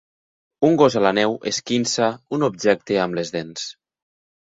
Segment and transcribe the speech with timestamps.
[0.69, 2.09] Un gos a la neu esquinça
[2.39, 3.73] un objecte amb les dents